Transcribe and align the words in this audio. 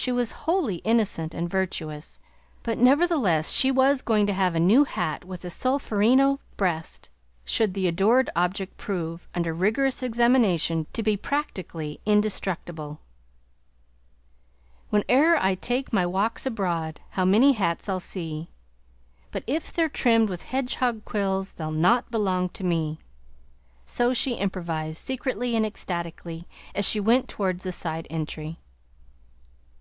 She 0.00 0.12
was 0.12 0.30
wholly 0.46 0.76
innocent 0.86 1.34
and 1.34 1.50
virtuous, 1.50 2.18
but 2.62 2.78
nevertheless 2.78 3.50
she 3.52 3.70
was 3.72 4.00
going 4.00 4.26
to 4.28 4.32
have 4.32 4.54
a 4.54 4.60
new 4.60 4.84
hat 4.84 5.24
with 5.26 5.40
the 5.42 5.50
solferino 5.50 6.38
breast, 6.56 7.10
should 7.44 7.74
the 7.74 7.86
adored 7.88 8.30
object 8.36 8.76
prove, 8.78 9.26
under 9.34 9.52
rigorous 9.52 10.02
examination, 10.02 10.86
to 10.94 11.02
be 11.02 11.16
practically 11.16 12.00
indestructible. 12.06 13.00
"Whene'er 14.90 15.36
I 15.38 15.56
take 15.56 15.92
my 15.92 16.06
walks 16.06 16.46
abroad, 16.46 17.00
How 17.10 17.24
many 17.26 17.52
hats 17.52 17.86
I'll 17.88 18.00
see; 18.00 18.48
But 19.32 19.42
if 19.48 19.70
they're 19.72 19.88
trimmed 19.90 20.28
with 20.30 20.42
hedgehog 20.42 21.04
quills 21.04 21.52
They'll 21.52 21.70
not 21.72 22.10
belong 22.10 22.48
to 22.50 22.64
me!" 22.64 22.98
So 23.84 24.14
she 24.14 24.34
improvised, 24.34 24.96
secretly 24.98 25.54
and 25.56 25.66
ecstatically, 25.66 26.46
as 26.74 26.86
she 26.88 26.98
went 27.00 27.28
towards 27.28 27.64
the 27.64 27.72
side 27.72 28.06
entry. 28.08 28.58